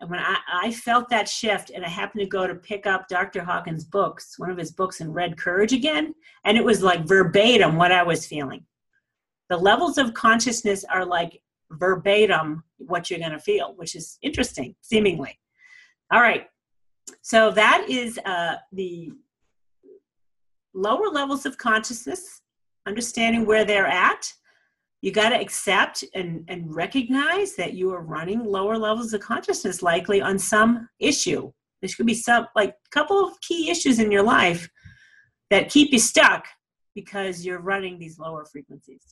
And 0.00 0.10
when 0.10 0.20
I, 0.20 0.36
I, 0.52 0.72
felt 0.72 1.08
that 1.10 1.28
shift, 1.28 1.70
and 1.70 1.84
I 1.84 1.88
happened 1.88 2.22
to 2.22 2.26
go 2.26 2.46
to 2.46 2.56
pick 2.56 2.86
up 2.86 3.06
Dr. 3.08 3.44
Hawkins' 3.44 3.84
books, 3.84 4.34
one 4.36 4.50
of 4.50 4.58
his 4.58 4.72
books, 4.72 5.00
and 5.00 5.14
read 5.14 5.36
Courage 5.36 5.72
again, 5.72 6.14
and 6.44 6.56
it 6.56 6.64
was 6.64 6.82
like 6.82 7.06
verbatim 7.06 7.76
what 7.76 7.92
I 7.92 8.02
was 8.02 8.26
feeling 8.26 8.64
the 9.52 9.58
levels 9.58 9.98
of 9.98 10.14
consciousness 10.14 10.82
are 10.84 11.04
like 11.04 11.42
verbatim 11.72 12.64
what 12.78 13.10
you're 13.10 13.18
going 13.18 13.32
to 13.32 13.38
feel, 13.38 13.74
which 13.76 13.94
is 13.94 14.18
interesting, 14.22 14.74
seemingly. 14.80 15.38
All 16.10 16.22
right. 16.22 16.46
So 17.20 17.50
that 17.50 17.84
is 17.88 18.18
uh, 18.24 18.56
the 18.72 19.12
lower 20.74 21.08
levels 21.08 21.44
of 21.44 21.58
consciousness, 21.58 22.40
understanding 22.86 23.46
where 23.46 23.64
they're 23.64 23.86
at. 23.86 24.32
you 25.00 25.10
got 25.10 25.30
to 25.30 25.40
accept 25.40 26.04
and, 26.14 26.44
and 26.48 26.74
recognize 26.74 27.56
that 27.56 27.74
you 27.74 27.92
are 27.92 28.02
running 28.02 28.44
lower 28.44 28.78
levels 28.78 29.12
of 29.12 29.20
consciousness 29.20 29.82
likely 29.82 30.20
on 30.20 30.38
some 30.38 30.88
issue. 31.00 31.50
There 31.80 31.90
could 31.96 32.06
be 32.06 32.14
some, 32.14 32.46
like 32.54 32.70
a 32.70 32.90
couple 32.90 33.24
of 33.24 33.40
key 33.40 33.68
issues 33.68 33.98
in 33.98 34.12
your 34.12 34.22
life 34.22 34.68
that 35.50 35.68
keep 35.68 35.92
you 35.92 35.98
stuck 35.98 36.46
because 36.94 37.44
you're 37.44 37.60
running 37.60 37.98
these 37.98 38.18
lower 38.18 38.44
frequencies. 38.44 39.02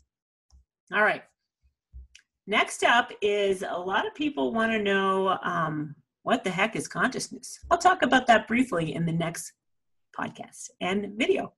All 0.92 1.02
right. 1.02 1.22
Next 2.46 2.84
up 2.84 3.10
is 3.20 3.62
a 3.68 3.78
lot 3.78 4.06
of 4.06 4.14
people 4.14 4.52
want 4.52 4.72
to 4.72 4.82
know 4.82 5.38
um, 5.42 5.94
what 6.22 6.44
the 6.44 6.50
heck 6.50 6.76
is 6.76 6.88
consciousness? 6.88 7.58
I'll 7.70 7.78
talk 7.78 8.02
about 8.02 8.26
that 8.26 8.48
briefly 8.48 8.94
in 8.94 9.06
the 9.06 9.12
next 9.12 9.52
podcast 10.18 10.70
and 10.80 11.12
video. 11.16 11.52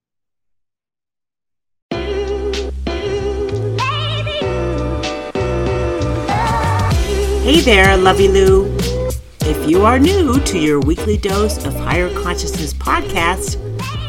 Hey 7.53 7.61
there, 7.61 7.99
Lovey 7.99 8.29
Lou. 8.29 8.75
If 9.41 9.69
you 9.69 9.85
are 9.85 9.99
new 9.99 10.41
to 10.41 10.59
your 10.59 10.81
weekly 10.81 11.19
dose 11.19 11.63
of 11.67 11.75
higher 11.75 12.09
consciousness 12.23 12.73
podcast 12.73 13.61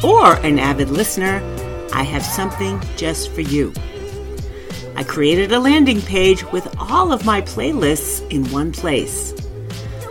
or 0.01 0.35
an 0.45 0.57
avid 0.57 0.89
listener, 0.89 1.41
I 1.93 2.03
have 2.03 2.23
something 2.23 2.81
just 2.95 3.33
for 3.33 3.41
you. 3.41 3.73
I 4.95 5.03
created 5.03 5.51
a 5.51 5.59
landing 5.59 6.01
page 6.01 6.49
with 6.53 6.73
all 6.79 7.11
of 7.11 7.25
my 7.25 7.41
playlists 7.41 8.25
in 8.31 8.49
one 8.49 8.71
place. 8.71 9.33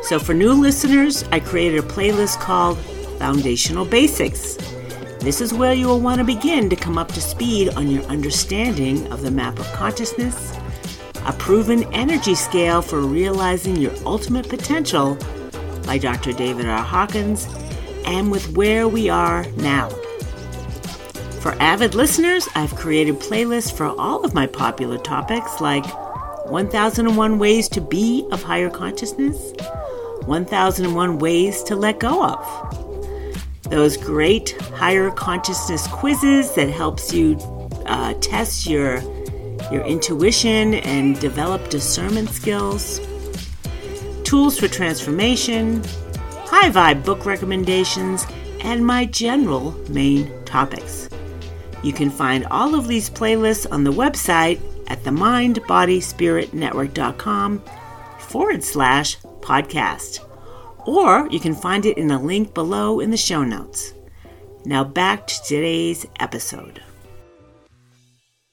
So 0.03 0.19
for 0.19 0.35
new 0.35 0.53
listeners, 0.53 1.25
I 1.33 1.41
created 1.41 1.83
a 1.83 1.89
playlist 1.89 2.39
called 2.39 2.77
Foundational 3.19 3.87
Basics. 3.87 4.57
This 5.21 5.41
is 5.41 5.55
where 5.55 5.73
you 5.73 5.87
will 5.87 6.01
want 6.01 6.19
to 6.19 6.25
begin 6.25 6.69
to 6.69 6.77
come 6.77 6.99
up 6.99 7.09
to 7.13 7.21
speed 7.23 7.71
on 7.77 7.91
your 7.91 8.03
understanding 8.05 9.11
of 9.11 9.23
the 9.23 9.31
map 9.31 9.59
of 9.59 9.73
consciousness 9.73 10.55
a 11.27 11.33
proven 11.35 11.85
energy 11.95 12.35
scale 12.35 12.83
for 12.83 13.01
realizing 13.01 13.77
your 13.77 13.93
ultimate 14.05 14.49
potential 14.49 15.17
by 15.85 15.99
Dr. 15.99 16.33
David 16.33 16.67
R. 16.67 16.83
Hawkins, 16.83 17.47
and 18.05 18.31
with 18.31 18.57
where 18.57 18.89
we 18.89 19.09
are 19.09 19.45
now. 19.57 19.89
For 21.41 21.53
avid 21.61 21.95
listeners, 21.95 22.49
I've 22.55 22.75
created 22.77 23.17
playlists 23.17 23.73
for 23.77 23.87
all 23.87 24.25
of 24.25 24.35
my 24.35 24.47
popular 24.47 24.99
topics 24.99 25.61
like 25.61 25.85
1001 26.47 27.39
Ways 27.39 27.69
to 27.71 27.81
Be 27.81 28.27
of 28.31 28.43
Higher 28.43 28.71
Consciousness, 28.71 29.53
1001 30.27 31.19
Ways 31.19 31.63
to 31.65 31.77
Let 31.77 31.99
Go 31.99 32.25
of. 32.25 33.63
Those 33.65 33.97
great 33.97 34.53
higher 34.75 35.11
consciousness 35.11 35.87
quizzes 35.87 36.55
that 36.55 36.69
helps 36.69 37.13
you 37.13 37.37
uh, 37.87 38.15
test 38.21 38.67
your 38.67 39.01
your 39.71 39.85
intuition 39.85 40.73
and 40.75 41.21
develop 41.21 41.69
discernment 41.69 42.31
skills, 42.31 43.01
tools 44.25 44.59
for 44.59 44.67
transformation, 44.69 45.85
high 46.45 46.71
vibe 46.71 47.05
book 47.05 47.27
recommendations, 47.27 48.27
and 48.61 48.87
my 48.87 49.05
general 49.05 49.73
main 49.91 50.33
topics. 50.45 51.11
You 51.83 51.93
can 51.93 52.09
find 52.11 52.47
all 52.47 52.75
of 52.75 52.89
these 52.89 53.11
playlists 53.11 53.71
on 53.71 53.85
the 53.85 53.93
website 53.93 54.63
at 54.89 55.03
themindbodyspiritnetwork.com 55.03 57.63
forward 58.19 58.65
slash 58.65 59.19
podcast. 59.41 60.21
Or 60.87 61.29
you 61.31 61.41
can 61.41 61.55
find 61.55 61.87
it 61.87 61.97
in 61.99 62.11
a 62.11 62.23
link 62.23 62.55
below 62.55 63.01
in 63.01 63.11
the 63.11 63.17
show 63.17 63.43
notes. 63.45 63.95
Now 64.65 64.85
back 64.85 65.27
to 65.27 65.43
today's 65.43 66.07
episode. 66.21 66.81